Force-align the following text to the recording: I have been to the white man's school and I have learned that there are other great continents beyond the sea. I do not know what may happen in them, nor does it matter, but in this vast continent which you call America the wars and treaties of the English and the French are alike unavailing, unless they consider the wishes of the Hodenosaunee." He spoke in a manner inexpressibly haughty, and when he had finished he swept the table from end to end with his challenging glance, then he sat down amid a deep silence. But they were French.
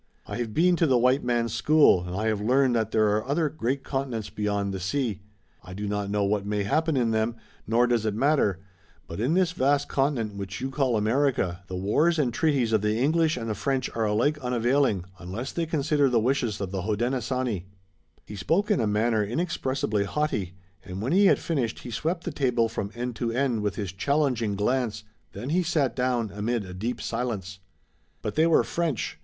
I 0.25 0.37
have 0.37 0.51
been 0.51 0.75
to 0.77 0.87
the 0.87 0.97
white 0.97 1.23
man's 1.23 1.53
school 1.53 2.03
and 2.07 2.15
I 2.15 2.25
have 2.25 2.41
learned 2.41 2.75
that 2.75 2.89
there 2.89 3.09
are 3.15 3.27
other 3.29 3.49
great 3.49 3.83
continents 3.83 4.31
beyond 4.31 4.73
the 4.73 4.79
sea. 4.79 5.21
I 5.63 5.75
do 5.75 5.87
not 5.87 6.09
know 6.09 6.23
what 6.23 6.43
may 6.43 6.63
happen 6.63 6.97
in 6.97 7.11
them, 7.11 7.35
nor 7.67 7.85
does 7.85 8.03
it 8.03 8.15
matter, 8.15 8.61
but 9.05 9.19
in 9.19 9.35
this 9.35 9.51
vast 9.51 9.87
continent 9.89 10.33
which 10.33 10.59
you 10.59 10.71
call 10.71 10.97
America 10.97 11.61
the 11.67 11.75
wars 11.75 12.17
and 12.17 12.33
treaties 12.33 12.73
of 12.73 12.81
the 12.81 12.97
English 12.97 13.37
and 13.37 13.47
the 13.47 13.53
French 13.53 13.91
are 13.95 14.05
alike 14.05 14.39
unavailing, 14.39 15.05
unless 15.19 15.51
they 15.51 15.67
consider 15.67 16.09
the 16.09 16.19
wishes 16.19 16.59
of 16.59 16.71
the 16.71 16.81
Hodenosaunee." 16.81 17.67
He 18.25 18.35
spoke 18.35 18.71
in 18.71 18.79
a 18.81 18.87
manner 18.87 19.23
inexpressibly 19.23 20.05
haughty, 20.05 20.55
and 20.83 20.99
when 20.99 21.11
he 21.11 21.27
had 21.27 21.37
finished 21.37 21.77
he 21.81 21.91
swept 21.91 22.23
the 22.23 22.31
table 22.31 22.67
from 22.67 22.89
end 22.95 23.15
to 23.17 23.31
end 23.31 23.61
with 23.61 23.75
his 23.75 23.91
challenging 23.91 24.55
glance, 24.55 25.03
then 25.33 25.49
he 25.51 25.61
sat 25.61 25.95
down 25.95 26.31
amid 26.33 26.65
a 26.65 26.73
deep 26.73 26.99
silence. 26.99 27.59
But 28.23 28.33
they 28.33 28.47
were 28.47 28.63
French. 28.63 29.19